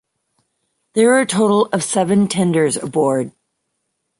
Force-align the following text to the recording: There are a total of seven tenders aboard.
There 0.95 1.13
are 1.13 1.19
a 1.19 1.27
total 1.27 1.67
of 1.71 1.83
seven 1.83 2.27
tenders 2.27 2.75
aboard. 2.75 3.33